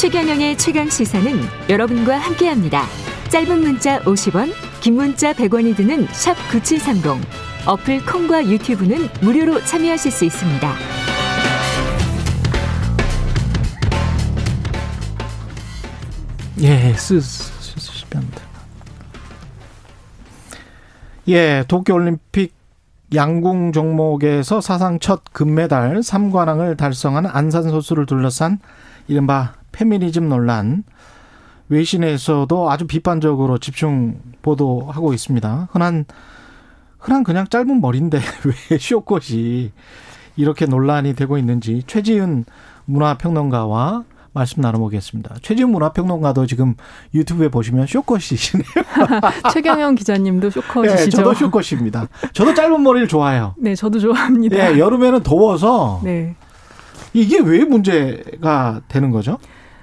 최경영의 0.00 0.56
최강 0.56 0.88
시사는 0.88 1.30
여러분과 1.68 2.16
함께합니다. 2.16 2.86
짧은 3.28 3.60
문자 3.60 4.00
50원, 4.00 4.50
긴 4.80 4.94
문자 4.94 5.34
100원이 5.34 5.76
드는 5.76 6.06
샵 6.06 6.32
9730. 6.50 7.20
어플 7.66 8.06
콩과 8.06 8.46
유튜브는 8.46 8.96
무료로 9.20 9.62
참여하실 9.62 10.10
수 10.10 10.24
있습니다. 10.24 10.72
예, 16.62 16.94
쓰, 16.94 17.20
쓰, 17.20 17.78
쓰시면 17.78 18.08
됩니다. 18.08 18.42
예, 21.28 21.62
도쿄 21.68 21.92
올림픽 21.92 22.54
양궁 23.14 23.72
종목에서 23.72 24.62
사상 24.62 24.98
첫 24.98 25.24
금메달 25.34 25.98
3관왕을 25.98 26.78
달성한 26.78 27.26
안산 27.26 27.64
선수를 27.64 28.06
둘러싼 28.06 28.60
이른바 29.06 29.59
페미니즘 29.72 30.28
논란 30.28 30.84
외신에서도 31.68 32.70
아주 32.70 32.86
비판적으로 32.86 33.58
집중 33.58 34.20
보도하고 34.42 35.12
있습니다. 35.14 35.68
흔한 35.72 36.04
흔한 36.98 37.24
그냥 37.24 37.46
짧은 37.48 37.80
머리인데 37.80 38.18
왜 38.70 38.78
쇼컷이 38.78 39.72
이렇게 40.36 40.66
논란이 40.66 41.14
되고 41.14 41.38
있는지 41.38 41.82
최지은 41.86 42.44
문화평론가와 42.84 44.04
말씀 44.32 44.62
나눠보겠습니다. 44.62 45.36
최지은 45.42 45.70
문화평론가도 45.70 46.46
지금 46.46 46.74
유튜브에 47.14 47.48
보시면 47.48 47.86
쇼컷이시네요. 47.86 48.64
최경영 49.52 49.96
기자님도 49.96 50.50
쇼컷이시죠? 50.50 51.04
네, 51.04 51.10
저도 51.10 51.34
쇼컷입니다. 51.34 52.08
저도 52.32 52.54
짧은 52.54 52.80
머리를 52.82 53.08
좋아해요. 53.08 53.54
네, 53.58 53.74
저도 53.74 53.98
좋아합니다. 53.98 54.56
네, 54.56 54.78
여름에는 54.78 55.22
더워서 55.22 56.00
네. 56.04 56.36
이게 57.12 57.40
왜 57.40 57.64
문제가 57.64 58.82
되는 58.86 59.10
거죠? 59.10 59.38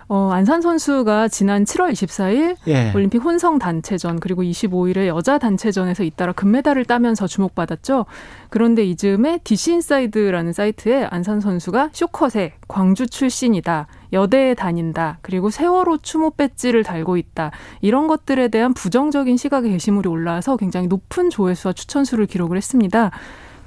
어, 0.10 0.30
안산 0.32 0.62
선수가 0.62 1.28
지난 1.28 1.66
7월 1.66 1.92
24일 1.92 2.56
예. 2.68 2.94
올림픽 2.96 3.18
혼성 3.18 3.60
단체전 3.60 4.22
그리고 4.22 4.42
25일에 4.42 5.08
여자 5.08 5.38
단체전에서 5.38 6.04
잇따라 6.04 6.32
금메달을 6.32 6.86
따면서 6.86 7.28
주목받았죠. 7.28 8.06
그런데 8.50 8.86
이즈음에 8.86 9.40
디시인사이드라는 9.44 10.54
사이트에 10.54 11.08
안산 11.12 11.42
선수가 11.42 11.90
숏컷에 11.92 12.54
광주 12.70 13.08
출신이다. 13.08 13.88
여대에 14.14 14.54
다닌다. 14.54 15.20
그리고 15.22 15.50
세월호 15.50 15.98
추모 15.98 16.32
배지를 16.32 16.84
달고 16.84 17.18
있다. 17.18 17.52
이런 17.82 18.08
것들에 18.08 18.48
대한 18.48 18.74
부정적인 18.74 19.36
시각의 19.36 19.72
게시물이 19.72 20.08
올라와서 20.08 20.56
굉장히 20.56 20.88
높은 20.88 21.30
조회수와 21.30 21.74
추천수를 21.74 22.28
기록을 22.28 22.56
했습니다. 22.56 23.12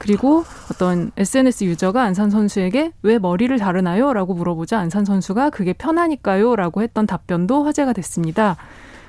그리고 0.01 0.45
어떤 0.73 1.11
SNS 1.19 1.65
유저가 1.65 2.03
안산 2.03 2.31
선수에게 2.31 2.93
왜 3.03 3.19
머리를 3.19 3.57
자르나요? 3.59 4.15
라고 4.15 4.33
물어보자 4.33 4.79
안산 4.79 5.05
선수가 5.05 5.51
그게 5.51 5.75
편하니까요? 5.75 6.57
라고 6.57 6.81
했던 6.81 7.07
답변도 7.07 7.65
화제가 7.65 7.93
됐습니다. 7.93 8.57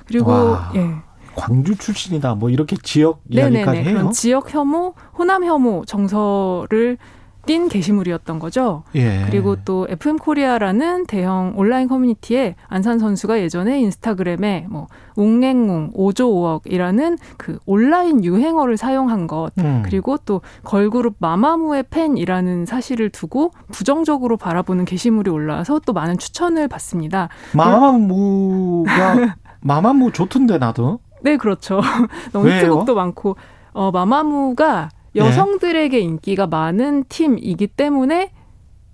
그리고 0.05 0.31
와. 0.31 0.69
예. 0.75 0.95
광주 1.33 1.77
출신이다. 1.77 2.35
뭐 2.35 2.49
이렇게 2.49 2.75
지역 2.75 3.21
이야기까지 3.29 3.65
네네네. 3.65 3.83
해요. 3.89 3.97
그런 3.99 4.11
지역 4.11 4.53
혐오, 4.53 4.93
호남 5.17 5.45
혐오 5.45 5.85
정서를 5.85 6.97
띈 7.45 7.69
게시물이었던 7.69 8.39
거죠. 8.39 8.83
예. 8.95 9.23
그리고 9.25 9.55
또 9.65 9.87
FM 9.89 10.17
코리아라는 10.17 11.05
대형 11.07 11.53
온라인 11.55 11.87
커뮤니티에 11.87 12.55
안산 12.67 12.99
선수가 12.99 13.39
예전에 13.39 13.79
인스타그램에 13.81 14.67
뭐 14.69 14.87
웅앵웅 15.15 15.91
5조 15.93 16.63
5억이라는 16.63 17.17
그 17.37 17.59
온라인 17.65 18.23
유행어를 18.23 18.77
사용한 18.77 19.27
것 19.27 19.51
음. 19.59 19.81
그리고 19.83 20.17
또 20.17 20.41
걸그룹 20.63 21.15
마마무의 21.19 21.85
팬이라는 21.89 22.65
사실을 22.65 23.09
두고 23.09 23.51
부정적으로 23.71 24.37
바라보는 24.37 24.85
게시물이 24.85 25.29
올라와서 25.31 25.79
또 25.85 25.93
많은 25.93 26.17
추천을 26.17 26.67
받습니다. 26.67 27.29
마마무가 27.53 29.35
마마무 29.61 30.11
좋던데 30.11 30.57
나도. 30.57 30.99
네, 31.21 31.37
그렇죠. 31.37 31.81
너무 32.33 32.49
히트곡도 32.49 32.95
많고 32.95 33.35
어 33.73 33.91
마마무가 33.91 34.89
네. 34.91 35.00
여성들에게 35.15 35.99
인기가 35.99 36.47
많은 36.47 37.05
팀이기 37.09 37.67
때문에 37.67 38.31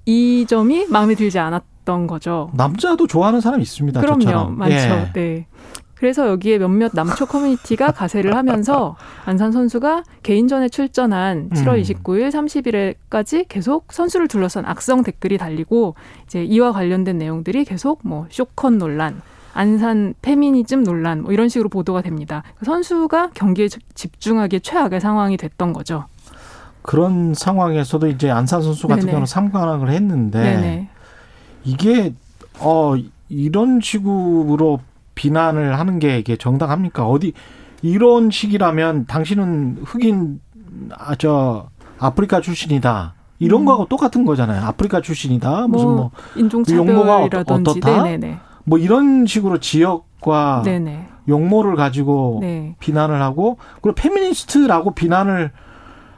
이 0.05 0.45
점이 0.47 0.87
마음에 0.87 1.15
들지 1.15 1.37
않았던 1.39 2.07
거죠. 2.07 2.49
남자도 2.53 3.07
좋아하는 3.07 3.41
사람이 3.41 3.61
있습니다. 3.61 3.99
그럼요, 3.99 4.21
저처럼. 4.21 4.57
많죠. 4.57 4.75
예. 4.75 5.11
네. 5.13 5.47
그래서 5.95 6.27
여기에 6.27 6.59
몇몇 6.59 6.91
남초 6.93 7.25
커뮤니티가 7.25 7.91
가세를 7.91 8.35
하면서 8.35 8.95
안산 9.25 9.51
선수가 9.51 10.03
개인전에 10.21 10.69
출전한 10.69 11.49
7월 11.49 11.81
29일, 11.81 12.29
30일에까지 13.09 13.45
계속 13.49 13.91
선수를 13.91 14.27
둘러싼 14.27 14.63
악성 14.65 15.01
댓글이 15.01 15.39
달리고 15.39 15.95
이제 16.25 16.43
이와 16.43 16.71
관련된 16.71 17.17
내용들이 17.17 17.65
계속 17.65 18.01
뭐 18.03 18.27
쇼컷 18.29 18.73
논란, 18.73 19.21
안산 19.57 20.13
페미니즘 20.21 20.83
논란 20.83 21.23
뭐 21.23 21.31
이런 21.33 21.49
식으로 21.49 21.67
보도가 21.67 22.03
됩니다. 22.03 22.43
그 22.59 22.65
선수가 22.65 23.31
경기에 23.33 23.67
집중하기에 23.95 24.59
최악의 24.59 25.01
상황이 25.01 25.35
됐던 25.35 25.73
거죠. 25.73 26.05
그런 26.83 27.33
상황에서도 27.33 28.07
이제 28.07 28.29
안산 28.29 28.61
선수 28.61 28.87
같은 28.87 29.01
네네. 29.01 29.11
경우는 29.11 29.25
삼관왕을 29.25 29.89
했는데 29.89 30.39
네네. 30.43 30.89
이게 31.63 32.13
어 32.59 32.93
이런 33.29 33.81
식으로 33.81 34.79
비난을 35.15 35.79
하는 35.79 35.97
게 35.97 36.19
이게 36.19 36.35
정당합니까? 36.35 37.07
어디 37.07 37.33
이런 37.81 38.29
식이라면 38.29 39.07
당신은 39.07 39.79
흑인 39.85 40.39
아 40.91 41.15
저 41.15 41.69
아프리카 41.97 42.41
출신이다. 42.41 43.15
이런 43.39 43.61
음. 43.61 43.65
거하고 43.65 43.85
똑같은 43.85 44.23
거잖아요. 44.23 44.63
아프리카 44.65 45.01
출신이다. 45.01 45.67
무슨 45.67 45.87
뭐, 45.87 45.95
뭐 45.95 46.11
인종차별이라든지 46.35 47.69
어떻다? 47.71 48.03
네네네. 48.03 48.39
뭐 48.67 48.77
이런 48.77 49.25
식으로 49.25 49.59
지역과 49.59 50.63
네네. 50.65 51.07
용모를 51.29 51.77
가지고 51.77 52.39
네. 52.41 52.75
비난을 52.79 53.21
하고 53.21 53.57
그리고 53.81 53.95
페미니스트라고 53.95 54.91
비난을 54.91 55.51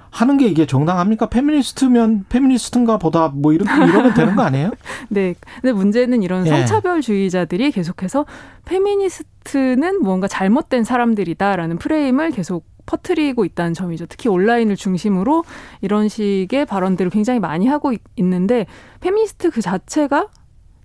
하는 0.09 0.37
게 0.37 0.47
이게 0.47 0.65
정당합니까? 0.65 1.27
페미니스트면 1.27 2.25
페미니스트인가 2.27 2.97
보다 2.97 3.27
뭐 3.27 3.53
이렇게 3.53 3.71
이러면 3.71 4.15
되는 4.15 4.35
거 4.35 4.41
아니에요? 4.41 4.71
네. 5.09 5.35
근데 5.61 5.71
문제는 5.73 6.23
이런 6.23 6.47
예. 6.47 6.49
성차별주의자들이 6.49 7.69
계속해서 7.69 8.25
페미니스트는 8.65 10.01
뭔가 10.01 10.27
잘못된 10.27 10.83
사람들이다라는 10.83 11.77
프레임을 11.77 12.31
계속 12.31 12.65
퍼트리고 12.87 13.45
있다는 13.45 13.75
점이죠. 13.75 14.07
특히 14.07 14.27
온라인을 14.29 14.75
중심으로 14.75 15.43
이런 15.81 16.07
식의 16.09 16.65
발언들을 16.65 17.11
굉장히 17.11 17.39
많이 17.39 17.67
하고 17.67 17.93
있는데 18.15 18.65
페미니스트 19.01 19.51
그 19.51 19.61
자체가 19.61 20.29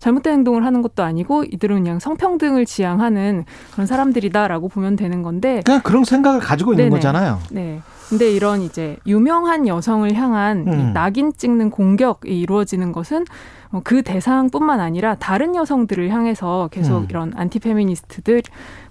잘못된 0.05 0.35
행동을 0.35 0.67
하는 0.67 0.83
것도 0.83 1.03
아니고 1.03 1.45
이들은 1.45 1.77
그냥 1.77 1.99
성평등을 1.99 2.67
지향하는 2.67 3.47
그런 3.73 3.87
사람들이다라고 3.87 4.69
보면 4.69 4.97
되는 4.97 5.23
건데 5.23 5.63
그냥 5.65 5.81
그런 5.83 6.05
생각을 6.05 6.41
가지고 6.41 6.75
있는 6.75 6.91
네네. 6.91 6.97
거잖아요. 6.97 7.39
네. 7.51 7.81
근데 8.11 8.31
이런 8.31 8.61
이제 8.61 8.99
유명한 9.07 9.67
여성을 9.67 10.13
향한 10.15 10.67
음. 10.69 10.93
낙인 10.93 11.33
찍는 11.33 11.71
공격이 11.71 12.39
이루어지는 12.39 12.93
것은 12.93 13.25
뭐그 13.71 14.03
대상뿐만 14.03 14.79
아니라 14.79 15.15
다른 15.15 15.55
여성들을 15.55 16.11
향해서 16.11 16.69
계속 16.71 16.99
음. 16.99 17.07
이런 17.09 17.33
안티페미니스트들 17.35 18.43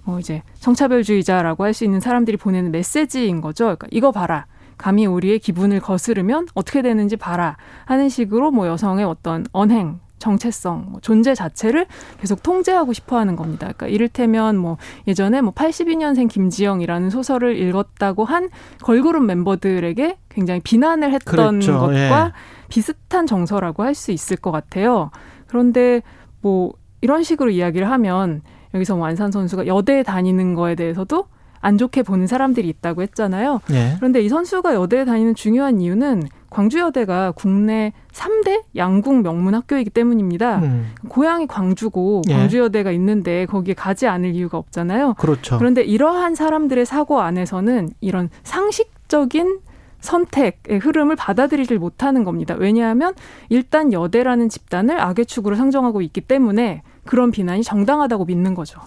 뭐 0.02 0.18
이제 0.18 0.42
성차별주의자라고 0.56 1.62
할 1.62 1.74
수 1.74 1.84
있는 1.84 2.00
사람들이 2.00 2.36
보내는 2.36 2.72
메시지인 2.72 3.40
거죠. 3.40 3.64
그러니까 3.66 3.86
이거 3.92 4.10
봐라. 4.10 4.46
감히 4.76 5.06
우리의 5.06 5.38
기분을 5.38 5.78
거스르면 5.78 6.48
어떻게 6.54 6.82
되는지 6.82 7.16
봐라 7.16 7.56
하는 7.84 8.08
식으로 8.08 8.50
뭐 8.50 8.66
여성의 8.66 9.04
어떤 9.04 9.46
언행 9.52 10.00
정체성, 10.24 10.86
뭐 10.88 11.00
존재 11.02 11.34
자체를 11.34 11.86
계속 12.18 12.42
통제하고 12.42 12.94
싶어 12.94 13.18
하는 13.18 13.36
겁니다. 13.36 13.66
그러니까 13.66 13.88
이를테면 13.88 14.56
뭐 14.56 14.78
예전에 15.06 15.42
뭐 15.42 15.52
82년생 15.52 16.30
김지영이라는 16.30 17.10
소설을 17.10 17.58
읽었다고 17.58 18.24
한 18.24 18.48
걸그룹 18.82 19.22
멤버들에게 19.24 20.16
굉장히 20.30 20.60
비난을 20.60 21.12
했던 21.12 21.60
그랬죠. 21.60 21.78
것과 21.78 21.92
예. 21.94 22.32
비슷한 22.68 23.26
정서라고 23.26 23.82
할 23.82 23.94
수 23.94 24.10
있을 24.12 24.36
것 24.36 24.50
같아요. 24.50 25.10
그런데 25.46 26.02
뭐 26.40 26.72
이런 27.00 27.22
식으로 27.22 27.50
이야기를 27.50 27.88
하면 27.90 28.40
여기서 28.72 28.96
완산 28.96 29.30
선수가 29.30 29.66
여대에 29.66 30.02
다니는 30.02 30.54
거에 30.54 30.74
대해서도 30.74 31.26
안 31.60 31.78
좋게 31.78 32.02
보는 32.02 32.26
사람들이 32.26 32.68
있다고 32.68 33.02
했잖아요. 33.02 33.60
예. 33.70 33.94
그런데 33.98 34.20
이 34.20 34.28
선수가 34.28 34.74
여대에 34.74 35.04
다니는 35.04 35.34
중요한 35.34 35.80
이유는 35.80 36.24
광주여대가 36.54 37.32
국내 37.32 37.92
3대 38.12 38.62
양궁 38.76 39.22
명문 39.22 39.54
학교이기 39.54 39.90
때문입니다. 39.90 40.58
음. 40.60 40.92
고향이 41.08 41.48
광주고 41.48 42.22
예. 42.28 42.34
광주여대가 42.34 42.92
있는데 42.92 43.44
거기에 43.46 43.74
가지 43.74 44.06
않을 44.06 44.34
이유가 44.36 44.56
없잖아요. 44.58 45.14
그렇죠. 45.14 45.58
그런데 45.58 45.82
이러한 45.82 46.36
사람들의 46.36 46.86
사고 46.86 47.20
안에서는 47.20 47.90
이런 48.00 48.30
상식적인 48.44 49.58
선택의 49.98 50.78
흐름을 50.78 51.16
받아들이질 51.16 51.78
못하는 51.78 52.22
겁니다. 52.22 52.54
왜냐하면 52.56 53.14
일단 53.48 53.92
여대라는 53.92 54.48
집단을 54.48 55.00
악의 55.00 55.26
축으로 55.26 55.56
상정하고 55.56 56.02
있기 56.02 56.20
때문에 56.20 56.82
그런 57.04 57.32
비난이 57.32 57.64
정당하다고 57.64 58.26
믿는 58.26 58.54
거죠. 58.54 58.80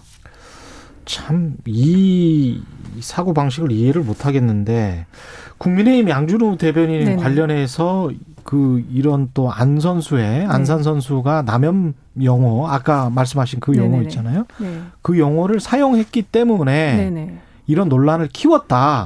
참, 1.04 1.56
이 1.66 2.62
사고 3.02 3.34
방식을 3.34 3.72
이해를 3.72 4.02
못 4.02 4.26
하겠는데 4.26 5.06
국민의힘 5.58 6.08
양준호 6.08 6.56
대변인 6.56 7.04
네네. 7.04 7.16
관련해서 7.22 8.10
그 8.44 8.82
이런 8.92 9.30
또 9.34 9.50
안 9.50 9.78
선수의 9.80 10.40
네. 10.40 10.46
안산 10.46 10.82
선수가 10.82 11.42
남염 11.42 11.94
영어 12.22 12.66
아까 12.68 13.10
말씀하신 13.10 13.60
그 13.60 13.76
영어. 13.76 14.00
있잖아요. 14.02 14.46
네. 14.58 14.80
그 15.02 15.18
영어를 15.18 15.60
사용했기 15.60 16.22
때문에 16.22 16.96
네네. 16.96 17.38
이런 17.66 17.88
논란을 17.88 18.28
키웠다. 18.28 19.04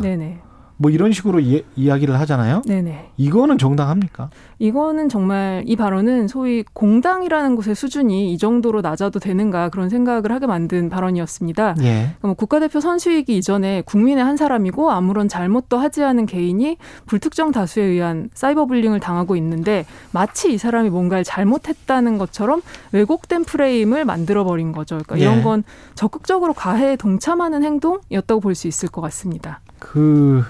뭐 0.83 0.91
이런 0.91 1.13
식으로 1.13 1.39
이, 1.39 1.63
야기를 1.87 2.19
하잖아요. 2.21 2.63
네네. 2.67 3.13
이거는 3.17 3.57
정당합니까? 3.57 4.31
이거는 4.59 5.09
정말 5.09 5.63
이 5.65 5.77
발언은 5.77 6.27
소위 6.27 6.65
공당이라는 6.73 7.55
곳의 7.55 7.77
수준이 7.77 8.33
이 8.33 8.39
정도로 8.39 8.81
낮아도 8.81 9.21
되는가 9.21 9.69
그런 9.69 9.89
생각을 9.89 10.33
하게 10.33 10.47
만든 10.49 10.91
발언이었습니다. 10.91 11.77
예. 11.79 11.83
그러니까 11.83 12.19
뭐 12.23 12.35
국가대표 12.35 12.81
선수이기 12.81 13.37
이전에 13.37 13.83
국민의 13.87 14.25
한 14.25 14.37
사람이고 14.37 14.91
아무런 14.91 15.29
잘못도 15.29 15.79
하지 15.79 16.03
않은 16.03 16.27
개인이 16.27 16.77
불특정 17.07 17.53
다수에 17.53 17.85
의한 17.85 18.29
사이버 18.35 18.67
불링을 18.67 18.99
당하고 18.99 19.37
있는데 19.37 19.87
마치 20.11 20.53
이 20.53 20.59
사람이 20.59 20.91
뭔가를 20.91 21.23
잘못했다는 21.23 22.19
것처럼 22.19 22.61
왜곡된 22.91 23.45
프레임을 23.45 24.05
만들어 24.05 24.43
버린 24.43 24.73
거죠. 24.73 24.99
그러니까 24.99 25.19
예. 25.19 25.23
이런 25.23 25.45
건 25.45 25.63
적극적으로 25.95 26.53
가해에 26.55 26.97
동참하는 26.97 27.63
행동이었다고 27.63 28.41
볼 28.41 28.53
수 28.55 28.67
있을 28.67 28.89
것 28.89 29.01
같습니다. 29.01 29.61
그 29.79 30.45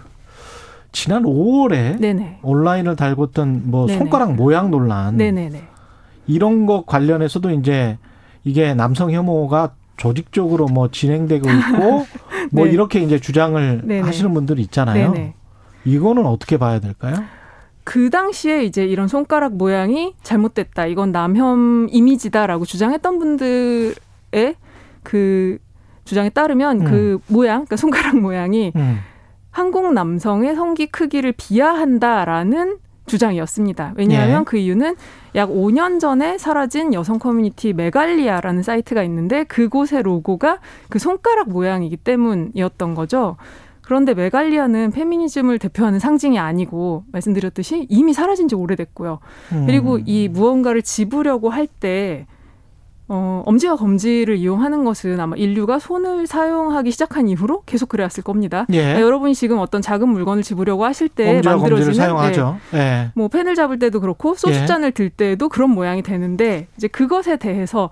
지난 0.93 1.23
5월에 1.25 1.99
네네. 1.99 2.41
온라인을 2.43 2.97
달궜던 2.97 3.63
뭐 3.65 3.87
네네. 3.87 3.99
손가락 3.99 4.35
모양 4.35 4.71
논란 4.71 5.17
네네네. 5.17 5.63
이런 6.27 6.67
것 6.67 6.87
관련해서도 6.87 7.51
이제 7.51 7.99
이게 8.45 8.75
남성 8.75 9.11
혐오가 9.11 9.73
조직적으로 9.97 10.67
뭐 10.67 10.91
진행되고 10.91 11.49
있고 11.49 12.07
뭐 12.53 12.67
네. 12.67 12.73
이렇게 12.73 13.01
이제 13.01 13.19
주장을 13.19 13.83
네네. 13.85 14.01
하시는 14.03 14.33
분들이 14.35 14.63
있잖아요. 14.63 15.33
이거는 15.85 16.27
어떻게 16.27 16.59
봐야 16.59 16.79
될까요? 16.79 17.17
그 17.85 18.11
당시에 18.11 18.65
이제 18.65 18.85
이런 18.85 19.09
손가락 19.09 19.55
모양이 19.55 20.15
잘못됐다. 20.23 20.87
이건 20.87 21.11
남혐 21.11 21.89
이미지다라고 21.91 22.65
주장했던 22.65 23.19
분들의 23.19 23.95
그 25.03 25.59
주장에 26.05 26.29
따르면 26.29 26.79
그 26.81 26.85
음. 26.85 26.91
그 26.91 27.19
모양, 27.33 27.57
그러니까 27.65 27.77
손가락 27.77 28.19
모양이 28.21 28.73
음. 28.77 28.99
한국 29.53 29.93
남성의 29.93 30.57
성기 30.57 30.87
크기를 30.87 31.33
비하한다라는 31.37 32.79
주장이었습니다. 33.07 33.93
왜냐하면 33.97 34.41
예. 34.41 34.45
그 34.45 34.57
이유는 34.57 34.97
약 35.35 35.51
5년 35.51 36.01
전에 36.01 36.39
사라진 36.39 36.95
여성 36.95 37.19
커뮤니티 37.19 37.73
메갈리아라는 37.73 38.63
사이트가 38.63 39.03
있는데 39.05 39.45
그곳의 39.45 40.03
로고가 40.03 40.59
그 40.89 40.99
손가락 40.99 41.51
모양이기 41.51 41.99
때문이었던 41.99 42.95
거죠. 42.95 43.37
그런데 43.83 44.15
메갈리아는 44.15 44.93
페미니즘을 44.93 45.59
대표하는 45.59 45.99
상징이 45.99 46.39
아니고 46.39 47.05
말씀드렸듯이 47.13 47.87
이미 47.91 48.15
사라진 48.15 48.49
지 48.49 48.55
오래됐고요. 48.55 49.19
음. 49.53 49.67
그리고 49.67 49.99
이 49.99 50.29
무언가를 50.29 50.81
집으려고 50.83 51.51
할때 51.51 52.27
어, 53.15 53.43
엄지와 53.45 53.77
검지를 53.77 54.39
이용하는 54.39 54.85
것은 54.85 55.21
아마 55.21 55.37
인류가 55.37 55.79
손을 55.79 56.27
사용하기 56.27 56.91
시작한 56.91 57.29
이후로 57.29 57.63
계속 57.67 57.91
그래왔을 57.91 58.25
겁니다. 58.25 58.65
예. 58.71 58.79
그러니까 58.79 59.03
여러분이 59.03 59.35
지금 59.35 59.59
어떤 59.59 59.83
작은 59.83 60.09
물건을 60.09 60.43
집으려고 60.43 60.87
하실 60.87 61.11
때 61.11 61.43
만들어지는 61.45 61.93
사용하죠. 61.93 62.57
네, 62.71 62.79
예. 62.79 63.11
뭐 63.15 63.29
펜을 63.29 63.55
잡을 63.55 63.79
때도 63.79 64.01
그렇고 64.01 64.35
소주잔을 64.35 64.87
예. 64.87 64.91
들 64.93 65.11
때도 65.11 65.51
그런 65.51 65.69
모양이 65.69 66.01
되는데 66.01 66.69
이제 66.79 66.89
그것에 66.89 67.37
대해서 67.37 67.91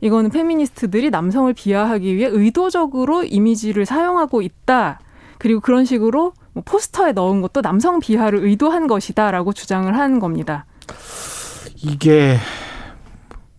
이거는 0.00 0.30
페미니스트들이 0.30 1.10
남성을 1.10 1.52
비하하기 1.52 2.16
위해 2.16 2.30
의도적으로 2.32 3.24
이미지를 3.24 3.84
사용하고 3.84 4.40
있다. 4.40 5.00
그리고 5.36 5.60
그런 5.60 5.84
식으로 5.84 6.32
뭐 6.54 6.62
포스터에 6.64 7.12
넣은 7.12 7.42
것도 7.42 7.60
남성 7.60 8.00
비하를 8.00 8.42
의도한 8.42 8.86
것이다라고 8.86 9.52
주장을 9.52 9.94
한 9.94 10.18
겁니다. 10.18 10.64
이게 11.76 12.38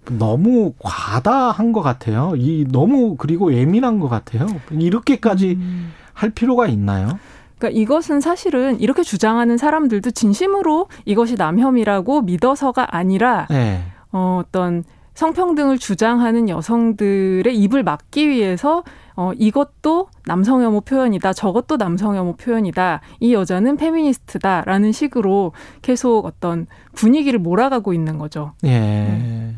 너무 0.10 0.74
과다한 0.80 1.72
것 1.72 1.82
같아요. 1.82 2.34
이 2.36 2.66
너무 2.70 3.16
그리고 3.16 3.54
예민한 3.54 4.00
것 4.00 4.10
같아요. 4.10 4.48
이렇게까지 4.72 5.58
음. 5.60 5.94
할 6.14 6.30
필요가 6.30 6.68
있나요? 6.68 7.20
그러니까 7.58 7.80
이것은 7.80 8.20
사실은 8.20 8.80
이렇게 8.80 9.04
주장하는 9.04 9.58
사람들도 9.58 10.12
진심으로 10.12 10.88
이것이 11.06 11.36
남혐이라고 11.36 12.22
믿어서가 12.22 12.96
아니라 12.96 13.48
네. 13.50 13.84
어, 14.12 14.42
어떤 14.46 14.84
성평등을 15.14 15.78
주장하는 15.78 16.50
여성들의 16.50 17.56
입을 17.56 17.84
막기 17.84 18.28
위해서 18.28 18.84
어, 19.16 19.32
이것도 19.38 20.08
남성 20.26 20.64
혐오 20.64 20.82
표현이다. 20.82 21.34
저것도 21.34 21.78
남성 21.78 22.16
혐오 22.16 22.36
표현이다. 22.36 23.02
이 23.20 23.34
여자는 23.34 23.78
페미니스트다라는 23.78 24.92
식으로 24.92 25.54
계속 25.82 26.26
어떤 26.26 26.66
분위기를 26.94 27.40
몰아가고 27.40 27.94
있는 27.94 28.18
거죠. 28.18 28.54
예. 28.64 28.70
네. 28.70 29.56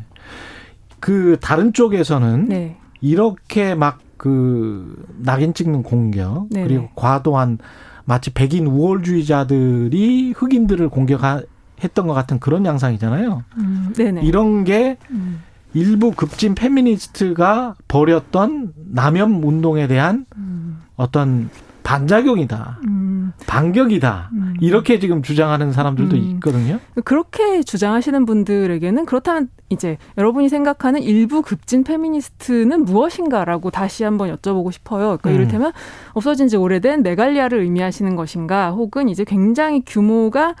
그 1.06 1.36
다른 1.40 1.72
쪽에서는 1.72 2.48
네. 2.48 2.76
이렇게 3.00 3.74
막 3.74 4.06
그 4.16 5.04
낙인 5.18 5.54
찍는 5.54 5.82
공격 5.82 6.48
네네. 6.50 6.66
그리고 6.66 6.88
과도한 6.94 7.58
마치 8.04 8.32
백인 8.32 8.66
우월주의자들이 8.66 10.32
흑인들을 10.36 10.88
공격했던 10.88 12.06
것 12.06 12.14
같은 12.14 12.38
그런 12.38 12.64
양상이잖아요. 12.64 13.44
음, 13.58 13.92
이런 14.22 14.64
게 14.64 14.96
음. 15.10 15.42
일부 15.74 16.12
급진 16.12 16.54
페미니스트가 16.54 17.74
벌였던 17.88 18.72
남혐 18.92 19.44
운동에 19.44 19.86
대한 19.86 20.24
음. 20.36 20.78
어떤 20.94 21.50
반작용이다. 21.82 22.80
음. 22.86 23.32
반격이다. 23.46 24.30
음. 24.32 24.54
이렇게 24.60 24.98
지금 24.98 25.22
주장하는 25.22 25.72
사람들도 25.72 26.16
음. 26.16 26.22
있거든요. 26.34 26.80
그렇게 27.04 27.62
주장하시는 27.62 28.24
분들에게는 28.24 29.04
그렇다면 29.06 29.48
이제 29.68 29.98
여러분이 30.16 30.48
생각하는 30.48 31.02
일부 31.02 31.42
급진 31.42 31.82
페미니스트는 31.82 32.84
무엇인가라고 32.84 33.70
다시 33.70 34.04
한번 34.04 34.34
여쭤보고 34.34 34.72
싶어요. 34.72 35.18
그러니까 35.18 35.30
음. 35.30 35.34
이를테면 35.34 35.72
없어진 36.12 36.48
지 36.48 36.56
오래된 36.56 37.02
메갈리아를 37.02 37.60
의미하시는 37.60 38.14
것인가 38.16 38.70
혹은 38.70 39.08
이제 39.08 39.24
굉장히 39.24 39.82
규모가 39.84 40.54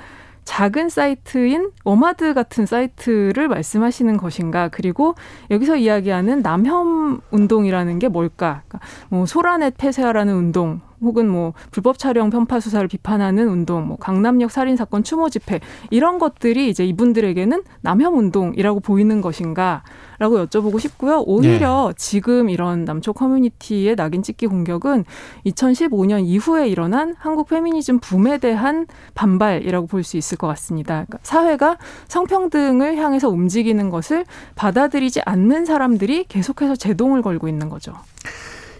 작은 0.44 0.88
사이트인 0.88 1.72
워마드 1.84 2.32
같은 2.32 2.66
사이트를 2.66 3.48
말씀하시는 3.48 4.16
것인가 4.16 4.68
그리고 4.68 5.14
여기서 5.50 5.76
이야기하는 5.76 6.40
남혐 6.40 7.20
운동이라는 7.30 7.98
게 7.98 8.08
뭘까 8.08 8.62
그러니까 8.68 8.88
뭐 9.08 9.26
소라넷 9.26 9.76
폐쇄하라는 9.76 10.34
운동 10.34 10.80
혹은 11.02 11.28
뭐 11.28 11.52
불법 11.70 11.98
촬영 11.98 12.30
편파 12.30 12.60
수사를 12.60 12.86
비판하는 12.88 13.48
운동, 13.48 13.86
뭐 13.86 13.96
강남역 13.98 14.50
살인 14.50 14.76
사건 14.76 15.04
추모 15.04 15.28
집회 15.28 15.60
이런 15.90 16.18
것들이 16.18 16.70
이제 16.70 16.86
이분들에게는 16.86 17.62
남혐 17.82 18.16
운동이라고 18.16 18.80
보이는 18.80 19.20
것인가라고 19.20 20.46
여쭤보고 20.46 20.80
싶고요. 20.80 21.22
오히려 21.26 21.88
네. 21.88 21.94
지금 21.98 22.48
이런 22.48 22.84
남초 22.84 23.12
커뮤니티의 23.12 23.96
낙인 23.96 24.22
찍기 24.22 24.46
공격은 24.46 25.04
2015년 25.44 26.24
이후에 26.24 26.68
일어난 26.68 27.14
한국 27.18 27.48
페미니즘 27.48 27.98
붐에 28.00 28.38
대한 28.38 28.86
반발이라고 29.14 29.86
볼 29.86 30.06
수 30.06 30.16
있을 30.16 30.38
것 30.38 30.46
같습니다. 30.46 31.04
그러니까 31.04 31.18
사회가 31.22 31.76
성평등을 32.08 32.96
향해서 32.96 33.28
움직이는 33.28 33.90
것을 33.90 34.24
받아들이지 34.54 35.20
않는 35.26 35.66
사람들이 35.66 36.24
계속해서 36.24 36.76
제동을 36.76 37.20
걸고 37.20 37.48
있는 37.48 37.68
거죠. 37.68 37.92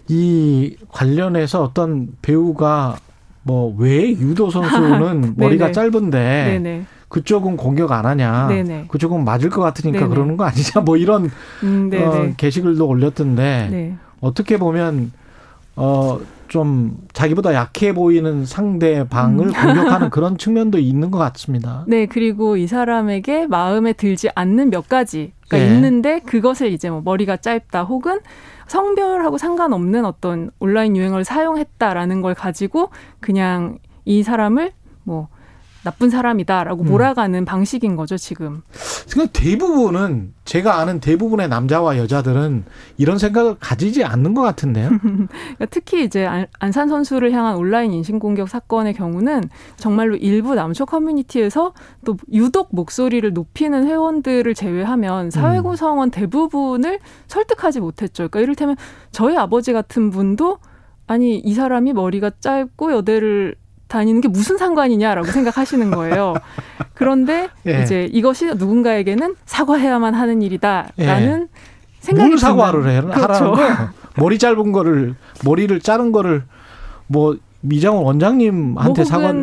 이 0.09 0.75
관련해서 0.91 1.63
어떤 1.63 2.09
배우가 2.21 2.97
뭐 3.43 3.73
왜 3.77 4.09
유도 4.11 4.49
선수는 4.49 5.35
머리가 5.37 5.71
짧은데 5.71 6.59
네네. 6.61 6.85
그쪽은 7.09 7.55
공격 7.55 7.93
안 7.93 8.05
하냐, 8.05 8.47
네네. 8.47 8.85
그쪽은 8.89 9.23
맞을 9.23 9.49
것 9.49 9.61
같으니까 9.61 9.99
네네. 9.99 10.09
그러는 10.09 10.35
거 10.35 10.43
아니냐, 10.43 10.81
뭐 10.83 10.97
이런 10.97 11.29
음, 11.63 11.89
어, 11.93 12.33
게시글도 12.35 12.85
올렸던데 12.85 13.67
네. 13.71 13.95
어떻게 14.19 14.57
보면 14.57 15.11
어. 15.75 16.19
좀 16.47 16.97
자기보다 17.13 17.53
약해 17.53 17.93
보이는 17.93 18.45
상대방을 18.45 19.47
음. 19.47 19.53
공격하는 19.53 20.09
그런 20.11 20.37
측면도 20.37 20.79
있는 20.79 21.11
것 21.11 21.17
같습니다. 21.19 21.83
네, 21.87 22.05
그리고 22.05 22.57
이 22.57 22.67
사람에게 22.67 23.47
마음에 23.47 23.93
들지 23.93 24.29
않는 24.35 24.69
몇 24.69 24.87
가지가 24.87 25.57
네. 25.57 25.67
있는데 25.67 26.19
그것을 26.19 26.71
이제 26.71 26.89
뭐 26.89 27.01
머리가 27.03 27.37
짧다 27.37 27.83
혹은 27.83 28.19
성별하고 28.67 29.37
상관없는 29.37 30.05
어떤 30.05 30.51
온라인 30.59 30.95
유행어를 30.95 31.23
사용했다라는 31.23 32.21
걸 32.21 32.33
가지고 32.33 32.89
그냥 33.19 33.77
이 34.05 34.23
사람을 34.23 34.71
뭐 35.03 35.29
나쁜 35.87 36.09
사람이다라고 36.09 36.83
음. 36.83 36.87
몰아가는 36.89 37.45
방식인 37.45 37.95
거죠 37.95 38.17
지금. 38.17 38.61
그러니까 39.09 39.39
대부분은 39.39 40.33
제가 40.43 40.79
아는 40.79 40.99
대부분의 40.99 41.47
남자와 41.47 41.97
여자들은 41.97 42.65
이런 42.97 43.17
생각을 43.17 43.55
가지지 43.57 44.03
않는 44.03 44.33
것 44.33 44.41
같은데요. 44.41 44.89
그러니까 44.99 45.65
특히 45.69 46.03
이제 46.03 46.27
안산 46.59 46.89
선수를 46.89 47.31
향한 47.31 47.55
온라인 47.55 47.93
인신공격 47.93 48.49
사건의 48.49 48.95
경우는 48.95 49.43
정말로 49.77 50.17
일부 50.17 50.55
남초 50.55 50.85
커뮤니티에서 50.85 51.73
또 52.03 52.17
유독 52.33 52.67
목소리를 52.71 53.31
높이는 53.31 53.87
회원들을 53.87 54.53
제외하면 54.55 55.31
사회 55.31 55.59
음. 55.59 55.63
구성원 55.63 56.11
대부분을 56.11 56.99
설득하지 57.27 57.79
못했죠. 57.79 58.27
그러니까 58.27 58.41
이를테면 58.41 58.75
저희 59.11 59.37
아버지 59.37 59.71
같은 59.71 60.09
분도 60.09 60.57
아니 61.05 61.37
이 61.37 61.53
사람이 61.53 61.93
머리가 61.93 62.31
짧고 62.41 62.91
여대를 62.91 63.55
다니는 63.87 64.21
게 64.21 64.27
무슨 64.27 64.57
상관이냐라고 64.57 65.27
생각하시는 65.27 65.91
거예요. 65.91 66.35
그런데 66.93 67.49
예. 67.67 67.83
이제 67.83 68.09
이것이 68.11 68.45
누군가에게는 68.45 69.35
사과해야만 69.45 70.13
하는 70.13 70.41
일이다라는 70.41 71.41
예. 71.41 71.47
생각이 71.99 72.29
뭘 72.29 72.37
사과를 72.37 72.87
해 72.89 73.01
그렇죠. 73.01 73.53
하라는 73.53 73.87
머리 74.15 74.39
짧은 74.39 74.71
거를 74.71 75.15
머리를 75.45 75.79
자른 75.81 76.11
거를 76.11 76.43
뭐 77.07 77.37
미장원 77.61 78.03
원장님한테 78.05 79.01
뭐 79.01 79.05
사과 79.05 79.33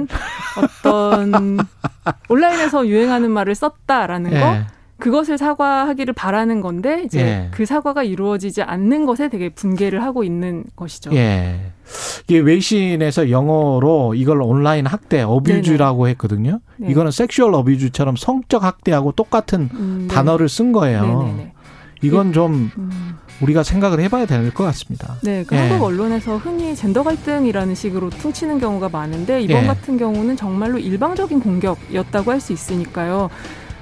어떤 0.56 1.58
온라인에서 2.28 2.86
유행하는 2.86 3.30
말을 3.30 3.54
썼다라는 3.54 4.32
예. 4.32 4.40
거 4.40 4.56
그것을 4.98 5.38
사과하기를 5.38 6.14
바라는 6.14 6.60
건데 6.60 7.02
이제 7.04 7.20
예. 7.20 7.48
그 7.50 7.66
사과가 7.66 8.04
이루어지지 8.04 8.62
않는 8.62 9.06
것에 9.06 9.28
되게 9.28 9.48
분개를 9.48 10.02
하고 10.02 10.24
있는 10.24 10.64
것이죠. 10.76 11.10
예. 11.14 11.72
이게 12.28 12.38
외신에서 12.38 13.30
영어로 13.30 14.14
이걸 14.14 14.40
온라인 14.42 14.86
학대 14.86 15.22
abuse라고 15.22 16.08
했거든요. 16.08 16.60
네. 16.76 16.88
이거는 16.90 17.10
sexual 17.10 17.54
abuse처럼 17.54 18.16
성적 18.16 18.62
학대하고 18.64 19.12
똑같은 19.12 19.68
음, 19.74 20.06
네. 20.08 20.14
단어를 20.14 20.48
쓴 20.48 20.72
거예요. 20.72 21.22
네네네. 21.24 21.52
이건 22.02 22.32
좀 22.32 22.70
음. 22.76 23.16
우리가 23.40 23.62
생각을 23.62 23.98
해봐야 24.00 24.26
될 24.26 24.52
것 24.52 24.62
같습니다. 24.64 25.16
네, 25.22 25.44
그 25.46 25.56
예. 25.56 25.60
한국 25.68 25.84
언론에서 25.86 26.36
흔히 26.36 26.74
젠더 26.76 27.02
갈등이라는 27.02 27.74
식으로 27.74 28.10
퉁치는 28.10 28.60
경우가 28.60 28.90
많은데 28.90 29.40
이번 29.42 29.62
예. 29.64 29.66
같은 29.66 29.98
경우는 29.98 30.36
정말로 30.36 30.78
일방적인 30.78 31.40
공격이었다고 31.40 32.30
할 32.30 32.40
수 32.40 32.52
있으니까요. 32.52 33.30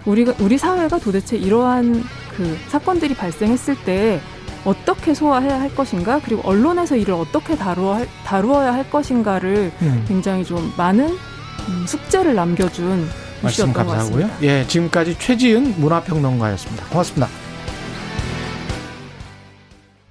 우리가 0.04 0.34
우리 0.40 0.58
사회가 0.58 0.98
도대체 0.98 1.36
이러한 1.36 2.04
그 2.36 2.58
사건들이 2.68 3.14
발생했을 3.14 3.76
때 3.84 4.20
어떻게 4.64 5.14
소화해야 5.14 5.60
할 5.60 5.74
것인가 5.74 6.20
그리고 6.24 6.42
언론에서 6.48 6.96
이를 6.96 7.14
어떻게 7.14 7.56
다루어 7.56 8.04
다루어야 8.24 8.72
할 8.72 8.88
것인가를 8.88 9.72
음. 9.82 10.04
굉장히 10.06 10.44
좀 10.44 10.72
많은 10.76 11.06
음, 11.08 11.84
숙제를 11.86 12.34
남겨준 12.34 13.08
말씀 13.42 13.72
감사하고요. 13.72 14.30
예, 14.42 14.64
지금까지 14.66 15.16
최지은 15.18 15.80
문화평론가였습니다. 15.80 16.86
고맙습니다. 16.86 17.28